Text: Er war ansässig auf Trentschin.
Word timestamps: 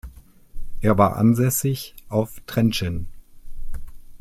Er 0.81 0.97
war 0.97 1.17
ansässig 1.17 1.93
auf 2.09 2.41
Trentschin. 2.47 3.05